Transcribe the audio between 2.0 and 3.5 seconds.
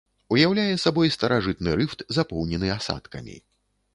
запоўнены асадкамі.